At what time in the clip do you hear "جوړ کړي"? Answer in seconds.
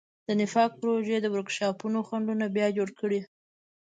2.77-3.21